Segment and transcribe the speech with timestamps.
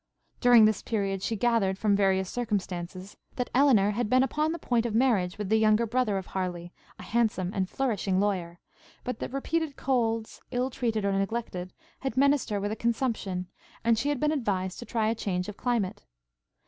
[0.39, 4.87] During this period, she gathered, from various circumstances, that Elinor had been upon the point
[4.87, 8.59] of marriage with the younger brother of Harleigh, a handsome and flourishing lawyer;
[9.03, 13.45] but that repeated colds, ill treated, or neglected, had menaced her with a consumption,
[13.83, 16.03] and she had been advised to try a change of climate.